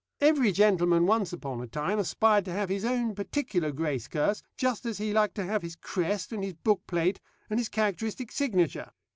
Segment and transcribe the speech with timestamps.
[0.19, 4.83] Every gentleman once upon a time aspired to have his own particular grace curse, just
[4.83, 7.19] as he liked to have his crest, and his bookplate,
[7.51, 8.89] and his characteristic signature.